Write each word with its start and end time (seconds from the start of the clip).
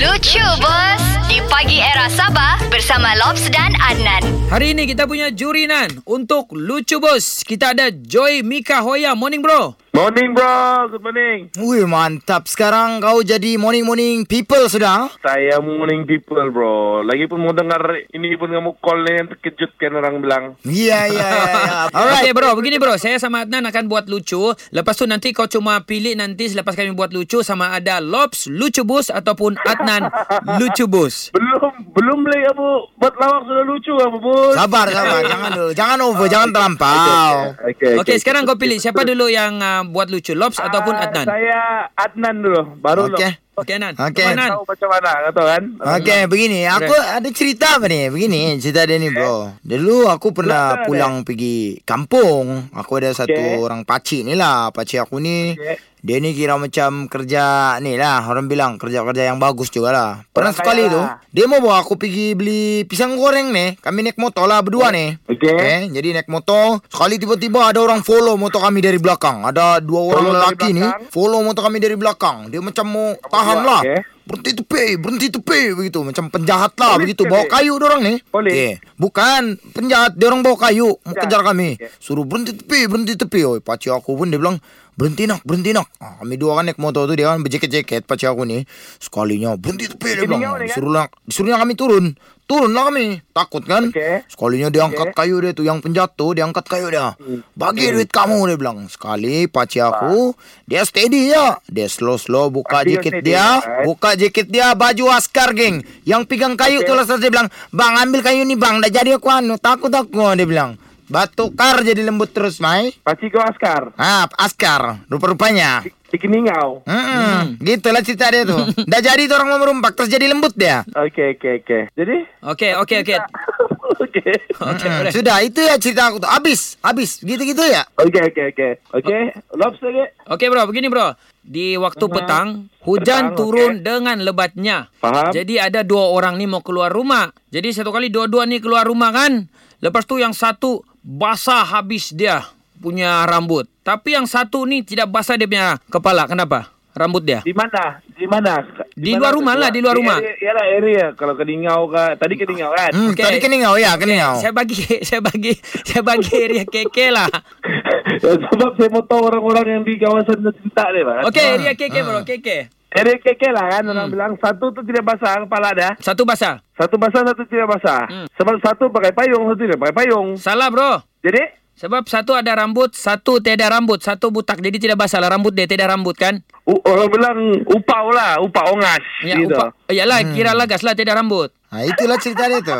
Lucu 0.00 0.40
bos. 0.64 1.04
Di 1.28 1.44
pagi 1.52 1.76
era 1.76 2.08
Sabah 2.08 2.56
Bersama 2.72 3.12
Lobs 3.20 3.52
dan 3.52 3.76
Adnan. 3.84 4.24
Hari 4.48 4.72
ini 4.72 4.88
kita 4.88 5.04
punya 5.04 5.28
juri 5.28 5.68
Nan 5.68 6.00
Untuk 6.08 6.56
Lucu 6.56 6.96
Bos. 6.96 7.44
Kita 7.44 7.76
ada 7.76 7.92
Joy 7.92 8.40
Mika 8.40 8.80
Hoya 8.80 9.12
Morning 9.12 9.44
bro 9.44 9.76
Morning 10.00 10.32
bro, 10.32 10.88
good 10.88 11.04
morning. 11.04 11.52
Wih 11.60 11.84
mantap. 11.84 12.48
Sekarang 12.48 13.04
kau 13.04 13.20
jadi 13.20 13.60
morning-morning 13.60 14.24
people 14.24 14.64
sudah? 14.64 15.12
Saya 15.20 15.60
morning 15.60 16.08
people 16.08 16.40
bro. 16.48 17.04
Lagipun 17.04 17.36
mau 17.36 17.52
dengar 17.52 18.08
ini 18.08 18.32
pun 18.40 18.48
kamu 18.48 18.80
call 18.80 19.04
ni 19.04 19.20
yang 19.20 19.28
terkejut 19.28 19.76
kan 19.76 19.92
orang 19.92 20.24
bilang. 20.24 20.44
Ya 20.64 21.04
ya 21.04 21.28
ya 21.36 21.52
ya. 21.52 21.76
Alright. 22.00 22.24
Okay, 22.24 22.32
bro. 22.32 22.56
Begini 22.56 22.80
bro. 22.80 22.96
Saya 22.96 23.20
sama 23.20 23.44
Adnan 23.44 23.68
akan 23.68 23.92
buat 23.92 24.08
lucu. 24.08 24.56
Lepas 24.72 24.96
tu 24.96 25.04
nanti 25.04 25.36
kau 25.36 25.44
cuma 25.44 25.84
pilih 25.84 26.16
nanti 26.16 26.48
Selepas 26.48 26.72
kami 26.72 26.96
buat 26.96 27.12
lucu 27.12 27.44
Sama 27.44 27.76
ada 27.76 28.00
Lobs 28.00 28.48
Lucu 28.48 28.86
Bos 28.86 29.12
Ataupun 29.12 29.60
Adnan 29.68 30.08
Lucu 30.60 30.88
Bos 30.88 31.28
Belum 31.36 31.72
belum 31.92 32.18
lagi 32.24 32.42
kamu 32.52 32.68
buat 32.96 33.14
lawak 33.20 33.40
sudah 33.44 33.64
lucu 33.68 33.92
kamu 33.92 34.18
bos. 34.22 34.54
Sabar 34.56 34.86
sabar. 34.88 35.20
Jangan 35.32 35.50
dulu. 35.52 35.70
Jangan 35.76 35.98
over. 36.08 36.26
Jangan 36.30 36.48
terlampau. 36.54 37.32
Okay, 37.68 37.92
Okey. 38.00 38.16
Sekarang 38.16 38.48
kau 38.48 38.56
pilih. 38.56 38.80
Siapa 38.80 39.04
dulu 39.04 39.28
yang 39.28 39.60
uh, 39.60 39.82
buat 39.90 40.08
lucu 40.08 40.32
Lobs 40.32 40.56
Ataupun 40.56 40.94
Ah, 40.94 41.04
Adnan 41.04 41.26
Saya 41.26 41.60
Adnan 41.92 42.36
dulu, 42.40 42.62
baru 42.78 43.10
Okey. 43.10 43.30
lo. 43.34 43.49
Okey 43.60 43.76
Adnan 43.76 43.94
Okey. 43.94 44.24
Adnan 44.24 44.50
Tahu 44.56 44.64
macam 44.64 44.88
mana, 44.88 45.10
kau 45.28 45.32
tahu 45.36 45.46
kan? 45.46 45.62
Okay 46.00 46.20
begini. 46.24 46.60
Aku 46.64 46.92
ada 46.92 47.28
cerita 47.30 47.76
apa 47.76 47.86
ni? 47.86 48.08
Begini 48.08 48.56
cerita 48.56 48.88
dia 48.88 48.96
ni 48.96 49.12
bro. 49.12 49.52
Dulu 49.60 50.08
aku 50.08 50.32
pernah 50.32 50.80
pulang 50.88 51.22
pergi 51.22 51.84
kampung. 51.84 52.72
Aku 52.72 52.96
ada 52.96 53.12
satu 53.12 53.28
Okay. 53.30 53.62
orang 53.62 53.86
pakcik 53.86 54.26
ni 54.26 54.34
lah. 54.34 54.74
Pakcik 54.74 55.06
aku 55.06 55.20
ni 55.20 55.52
Okay. 55.54 55.76
Dia 56.00 56.16
ni 56.16 56.32
kira 56.32 56.56
macam 56.56 57.12
kerja 57.12 57.76
ni 57.84 58.00
lah. 58.00 58.24
Orang 58.24 58.48
bilang 58.48 58.80
kerja-kerja 58.80 59.28
yang 59.28 59.36
bagus 59.36 59.68
juga 59.68 59.92
lah. 59.92 60.10
Pernah 60.32 60.48
Orang 60.48 60.56
sekali 60.56 60.82
kaya 60.88 60.94
tu 60.96 61.00
lah. 61.04 61.16
Dia 61.28 61.44
mau 61.44 61.60
bawa 61.60 61.84
aku 61.84 62.00
pergi 62.00 62.32
beli 62.32 62.88
pisang 62.88 63.20
goreng 63.20 63.52
ni. 63.52 63.76
Kami 63.76 64.08
naik 64.08 64.16
motor 64.16 64.48
lah 64.48 64.64
berdua 64.64 64.88
ni. 64.88 65.12
Okey. 65.28 65.52
Eh, 65.52 65.80
jadi 65.92 66.16
naik 66.16 66.32
motor 66.32 66.80
Sekali 66.88 67.20
tiba-tiba 67.20 67.68
ada 67.68 67.84
orang 67.84 68.00
follow 68.00 68.32
motor 68.40 68.64
kami 68.64 68.80
dari 68.80 68.96
belakang. 68.96 69.44
Ada 69.44 69.84
dua 69.84 70.00
orang 70.08 70.24
Follow 70.24 70.40
lelaki 70.40 70.68
ni? 70.72 70.84
Follow 71.12 71.40
motor 71.44 71.68
kami 71.68 71.76
dari 71.76 71.96
belakang. 72.00 72.48
Dia 72.48 72.64
macam 72.64 72.84
mau 72.88 73.08
tahan 73.20 73.49
buat, 73.56 73.66
lah. 73.66 73.82
okey? 73.82 74.00
Berhenti 74.30 74.52
tepi 74.62 74.84
Berhenti 74.94 75.26
tepi 75.26 75.60
Begitu. 75.74 75.98
Macam 76.06 76.30
penjahat 76.30 76.78
lah 76.78 76.94
Polis 76.94 77.02
Begitu. 77.10 77.22
Bawa 77.26 77.44
kayu 77.50 77.72
dorang 77.82 78.00
ni. 78.04 78.14
Polis? 78.30 78.54
Eh, 78.54 78.74
Bukan 78.94 79.58
Penjahat. 79.74 80.14
Dia 80.14 80.30
orang 80.30 80.46
bawa 80.46 80.54
kayu. 80.70 80.94
Mau 81.02 81.14
kejar 81.18 81.42
kami. 81.42 81.74
Okey. 81.74 81.90
Suruh 81.98 82.22
berhenti 82.22 82.54
tepi 82.54 82.86
Berhenti 82.86 83.18
tepi 83.18 83.42
Oi, 83.42 83.58
Pakcik 83.58 83.90
aku 83.90 84.14
pun 84.14 84.30
dia 84.30 84.38
bilang 84.38 84.62
Berhenti 85.00 85.24
nak 85.24 85.40
Berhenti 85.48 85.72
nak 85.72 85.88
ah, 85.96 86.20
Kami 86.20 86.36
dua 86.36 86.60
kan 86.60 86.68
naik 86.68 86.76
motor 86.76 87.08
tu 87.08 87.16
Dia 87.16 87.32
kan 87.32 87.40
berjaket-jaket 87.40 88.04
Pakcik 88.04 88.36
aku 88.36 88.44
ni. 88.44 88.68
Sekalinya 89.00 89.56
Berhenti 89.56 89.88
tepi 89.88 90.12
dia 90.12 90.28
bilang. 90.28 90.44
kan? 90.44 90.68
Suruh 90.68 90.92
lah 90.92 91.58
kami 91.64 91.72
turun. 91.72 92.12
Turun 92.44 92.74
lah 92.76 92.92
kami. 92.92 93.24
Takut 93.32 93.64
kan? 93.64 93.88
Okey. 93.88 94.28
Sekalinya 94.28 94.68
dia 94.68 94.84
angkat 94.84 95.16
kayu 95.16 95.40
dia 95.40 95.56
tu. 95.56 95.64
Yang 95.64 95.88
penjatuh 95.88 96.36
Dia 96.36 96.44
angkat 96.44 96.68
kayu 96.68 96.92
dia. 96.92 97.16
Bagi 97.56 97.88
duit 97.96 98.12
kamu 98.12 98.52
Dia 98.52 98.56
bilang. 98.60 98.78
Sekali 98.92 99.48
pakcik 99.48 99.88
aku 99.88 100.36
Dia 100.68 100.84
steady 100.84 101.32
je 101.32 101.44
Dia 101.72 101.88
slow-slow 101.88 102.52
Buka 102.52 102.84
Pasti 102.84 103.00
jaket 103.00 103.24
dia. 103.24 103.56
right? 103.56 103.88
Buka 103.88 104.12
jaket 104.20 104.52
dia 104.52 104.76
Baju 104.76 105.16
askar 105.16 105.56
geng. 105.56 105.80
Yang 106.04 106.28
pegang 106.28 106.60
kayu 106.60 106.84
tu 106.84 106.92
lah 106.92 107.08
dia 107.08 107.32
bilang. 107.32 107.48
Bang 107.72 107.96
ambil 107.96 108.20
kayu 108.20 108.44
ni 108.44 108.52
bang. 108.52 108.84
Dah 108.84 108.92
jadi 108.92 109.16
aku 109.16 109.32
anu. 109.32 109.56
Takut 109.56 109.88
aku 109.88 110.36
Dia 110.36 110.44
bilang 110.44 110.76
Batu 111.10 111.50
kar 111.50 111.82
jadi 111.82 112.06
lembut 112.06 112.30
terus 112.30 112.62
Mai 112.62 112.94
Pakcik 113.02 113.34
kau 113.34 113.42
askar. 113.42 113.90
Ah, 113.98 114.30
askar 114.38 115.02
Rupa-rupanya 115.10 115.82
Bikin 116.06 116.30
ngau. 116.42 116.82
Hmm, 116.86 117.58
Gitulah 117.58 118.02
cerita 118.02 118.30
dia 118.30 118.46
tu 118.46 118.54
Dah 118.86 119.02
jadi 119.10 119.26
tu 119.26 119.34
orang 119.34 119.50
mau 119.50 119.58
merumpak 119.58 119.98
Terus 119.98 120.06
jadi 120.06 120.30
lembut 120.30 120.54
dia 120.54 120.86
Okey, 120.86 121.34
okey, 121.34 121.66
okey. 121.66 121.82
Jadi? 121.98 122.16
Okey 122.46 122.70
okey 122.78 122.96
okey 123.02 123.18
Okey. 124.02 124.34
Okey 124.54 124.86
Hmm, 124.86 124.98
boleh 125.02 125.10
Sudah 125.10 125.36
itu 125.42 125.58
ya 125.58 125.74
cerita 125.76 126.10
aku 126.10 126.22
tu 126.22 126.30
Habis 126.30 126.78
Habis 126.78 127.18
Gitu-gitu 127.18 127.62
ya 127.62 127.82
Okey, 127.98 128.30
okey, 128.30 128.44
okey. 128.54 128.70
Okey, 128.94 129.20
lobs 129.58 129.82
lagi. 129.82 130.06
Okey 130.30 130.46
bro, 130.46 130.62
begini 130.70 130.86
bro. 130.86 131.10
Di 131.40 131.74
waktu 131.74 132.06
petang, 132.06 132.70
hujan 132.84 133.32
Petang, 133.32 133.34
turun 133.34 133.72
okey. 133.74 133.82
dengan 133.82 134.20
lebatnya. 134.20 134.92
Faham. 135.00 135.32
Jadi 135.32 135.56
ada 135.56 135.80
dua 135.82 136.12
orang 136.12 136.36
ni 136.36 136.44
mau 136.44 136.60
keluar 136.60 136.92
rumah. 136.92 137.32
Jadi 137.48 137.72
satu 137.72 137.90
kali 137.90 138.12
dua-dua 138.12 138.44
ni 138.44 138.60
keluar 138.60 138.84
rumah 138.84 139.10
kan. 139.10 139.48
Lepas 139.80 140.04
tu 140.04 140.20
yang 140.20 140.36
satu 140.36 140.84
basah 141.00 141.62
habis 141.62 142.10
dia 142.10 142.44
punya 142.76 143.24
rambut. 143.24 143.68
Tapi 143.80 144.14
yang 144.14 144.24
satu 144.24 144.64
ni 144.64 144.80
tidak 144.80 145.08
basah 145.08 145.36
dia 145.36 145.44
punya 145.44 145.76
kepala. 145.86 146.24
Kenapa? 146.24 146.72
Rambut 146.90 147.22
dia. 147.22 147.38
Di 147.40 147.54
mana? 147.54 148.02
Di 148.02 148.26
mana? 148.26 148.66
Di 148.90 149.14
mana 149.14 149.20
luar 149.20 149.32
rumah 149.32 149.54
lah, 149.54 149.70
di 149.70 149.78
luar 149.78 149.94
rumah. 149.94 150.18
area- 150.18 150.42
Yalah 150.42 150.66
area. 150.66 151.06
Kalau 151.14 151.32
ke 151.32 151.44
Dingau 151.46 151.86
ke. 151.86 152.04
Tadi 152.18 152.34
ke 152.34 152.44
Dingau 152.44 152.74
kan? 152.74 152.90
Hmm, 152.90 153.14
Okey. 153.14 153.22
Tadi 153.22 153.38
keningau 153.38 153.78
ya 153.78 153.94
keningau 153.94 154.36
Saya 154.36 154.50
bagi 154.50 154.74
saya 155.08 155.22
bagi 155.22 155.54
saya 155.86 156.02
bagi 156.02 156.32
area 156.34 156.64
KK 156.64 156.96
lah. 157.08 157.30
Sebab 158.50 158.74
saya 158.74 158.88
mau 158.90 159.06
tahu 159.06 159.22
orang-orang 159.22 159.66
yang 159.70 159.82
di 159.82 159.94
kawasan 159.96 160.42
cerita 160.50 160.84
ni 160.90 161.00
Pak. 161.00 161.16
Okey, 161.30 161.44
area 161.54 161.72
KK 161.72 161.96
bro, 162.02 162.20
KK. 162.22 162.48
Area 162.90 163.16
KK 163.16 163.42
lah 163.54 163.66
kan. 163.70 163.82
Orang 163.86 164.10
bilang 164.10 164.32
satu 164.36 164.74
tu 164.74 164.82
tidak 164.82 165.06
basah 165.06 165.46
kepala 165.46 165.70
dah. 165.70 165.92
Satu 166.02 166.26
basah. 166.26 166.58
Satu 166.74 166.98
basah, 166.98 167.22
satu 167.22 167.42
tidak 167.46 167.68
basah. 167.70 168.02
Hmm. 168.10 168.26
Sebab 168.34 168.58
satu 168.58 168.90
pakai 168.90 169.14
payung, 169.14 169.46
satu 169.46 169.62
tidak 169.62 169.78
pakai 169.78 169.94
payung. 169.94 170.34
Salah 170.34 170.68
bro. 170.68 170.98
Jadi, 171.22 171.60
Sebab 171.80 172.04
satu 172.04 172.36
ada 172.36 172.52
rambut, 172.52 172.92
satu 172.92 173.40
tiada 173.40 173.64
rambut, 173.72 174.04
satu 174.04 174.28
butak. 174.28 174.60
Jadi 174.60 174.76
tidak 174.76 175.00
basah 175.00 175.16
lah 175.16 175.32
rambut 175.32 175.56
dia, 175.56 175.64
tiada 175.64 175.88
rambut 175.88 176.12
kan? 176.12 176.36
u- 176.68 176.84
orang 176.84 177.08
bilang 177.08 177.38
upau 177.64 178.12
lah. 178.12 178.36
Upau 178.36 178.76
ongas. 178.76 179.00
Ya, 179.24 179.40
gitu. 179.40 179.56
upa, 179.56 179.72
yalah, 179.88 180.20
kira 180.36 180.52
lagas 180.52 180.84
lah, 180.84 180.92
tiada 180.92 181.16
rambut. 181.16 181.48
Nah, 181.72 181.80
itulah 181.86 182.20
cerita 182.20 182.52
dia 182.52 182.60
tu. 182.60 182.76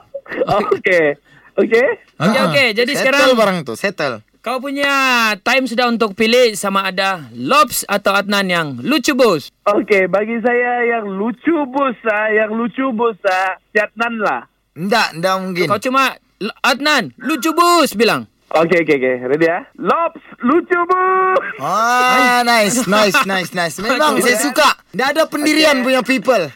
Okey. 0.58 1.06
Okey. 1.54 1.86
Okey, 2.18 2.40
okey. 2.48 2.66
Jadi 2.74 2.92
settle 2.96 3.14
sekarang 3.14 3.38
barang 3.38 3.58
tu, 3.62 3.74
settle. 3.78 4.24
Kau 4.42 4.58
punya 4.58 4.90
time 5.38 5.70
sudah 5.70 5.86
untuk 5.86 6.18
pilih 6.18 6.58
sama 6.58 6.90
ada 6.90 7.30
Lobs 7.30 7.86
atau 7.86 8.10
Adnan 8.10 8.50
yang 8.50 8.68
lucu 8.82 9.14
bos. 9.14 9.54
Okey, 9.62 10.10
bagi 10.10 10.34
saya 10.42 10.98
yang 10.98 11.06
lucu 11.06 11.54
bos 11.70 11.94
ah, 12.10 12.26
yang 12.26 12.50
lucu 12.50 12.90
bos 12.90 13.14
ah, 13.22 13.54
Jatnan 13.70 14.18
lah. 14.18 14.50
Ndak, 14.74 15.14
ndak 15.14 15.34
mungkin. 15.38 15.66
Kau 15.70 15.78
cuma 15.78 16.18
"L- 16.42 16.56
Adnan, 16.58 17.14
lucu 17.22 17.54
bos 17.54 17.94
bilang. 17.94 18.26
Okey, 18.50 18.82
okey, 18.82 18.96
okey. 18.98 19.16
Ready 19.24 19.46
ya? 19.46 19.62
Lops, 19.78 20.20
lucu 20.42 20.78
bos. 20.84 21.44
Ah, 21.62 22.42
nice, 22.42 22.82
nice, 22.84 23.22
nice, 23.22 23.50
nice. 23.54 23.76
Memang 23.78 24.18
Okay. 24.18 24.26
saya 24.26 24.36
suka. 24.42 24.68
Dah 24.90 25.14
ada 25.14 25.24
pendirian 25.24 25.80
punya 25.80 26.02
people. 26.02 26.50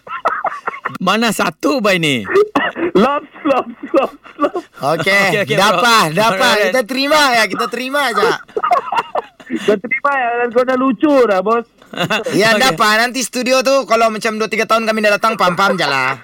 Mana 0.98 1.30
satu 1.30 1.78
bay 1.78 1.96
ni? 1.96 2.26
Lops, 2.96 3.28
lops, 3.44 3.76
lops, 3.92 4.16
lops. 4.38 4.64
Okey, 4.96 5.04
Okey, 5.04 5.40
okey, 5.44 5.56
dapat, 5.56 6.06
bro. 6.10 6.18
dapat. 6.18 6.54
Alright. 6.56 6.64
Kita 6.66 6.82
terima 6.82 7.20
ya, 7.30 7.44
kita 7.44 7.66
terima 7.68 8.00
aja. 8.08 8.30
Kau 9.46 9.76
terima 9.76 10.10
ya, 10.12 10.28
dan 10.40 10.48
kau 10.50 10.64
dah 10.64 10.76
lucu 10.76 11.12
dah, 11.24 11.40
bos. 11.40 11.66
Ya, 12.34 12.56
Okey. 12.56 12.62
dapat. 12.64 12.94
Nanti 12.98 13.20
studio 13.20 13.60
tu 13.60 13.84
kalau 13.84 14.08
macam 14.08 14.34
2-3 14.34 14.64
tahun 14.64 14.82
kami 14.84 14.98
dah 15.00 15.12
datang, 15.14 15.36
pam-pam 15.36 15.76
je 15.76 15.84
lah. 15.84 16.16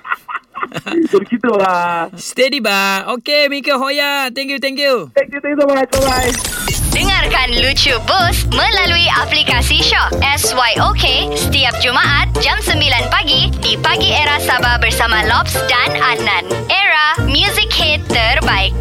Begitu 1.07 1.53
lah. 1.53 2.09
Steady 2.15 2.59
ba. 2.59 3.05
Okey, 3.13 3.47
Mika 3.47 3.77
Hoya. 3.77 4.33
Thank 4.33 4.49
you, 4.49 4.59
thank 4.59 4.81
you. 4.81 5.13
Thank 5.13 5.29
you, 5.31 5.39
thank 5.39 5.55
you 5.55 5.61
so 5.61 5.69
much. 5.69 5.93
Bye-bye. 5.93 6.33
Dengarkan 6.93 7.49
Lucu 7.57 7.93
Bos 8.05 8.45
melalui 8.49 9.09
aplikasi 9.11 9.81
Shock 9.81 10.13
SYOK 10.21 11.05
setiap 11.35 11.73
Jumaat 11.81 12.29
jam 12.39 12.57
9 12.61 12.77
pagi 13.09 13.49
Pagi 13.81 14.13
Era 14.13 14.37
Sabah 14.37 14.77
bersama 14.77 15.25
Lobs 15.25 15.57
dan 15.65 15.97
Adnan. 15.97 16.45
Era, 16.69 17.17
music 17.25 17.73
hit 17.73 18.05
terbaik. 18.11 18.77